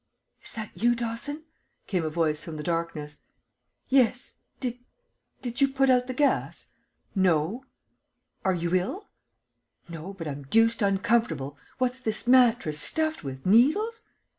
[0.43, 1.43] "Is that you, Dawson?"
[1.85, 3.19] came a voice from the darkness.
[3.87, 4.39] "Yes.
[4.59, 4.79] Did
[5.43, 6.69] did you put out the gas?"
[7.13, 7.65] "No."
[8.43, 9.09] "Are you ill?"
[9.87, 14.01] "No; but I'm deuced uncomfortable What's this mattress stuffed with needles?"